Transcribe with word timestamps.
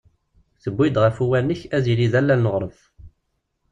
tuwi-d 0.61 0.95
ɣef 1.03 1.17
uwanek 1.23 1.61
ad 1.75 1.85
yili 1.87 2.07
d 2.11 2.13
allal 2.19 2.39
n 2.41 2.49
uɣref. 2.49 2.79